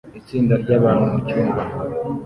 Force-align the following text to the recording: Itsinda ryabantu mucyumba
Itsinda 0.19 0.53
ryabantu 0.63 1.03
mucyumba 1.13 1.61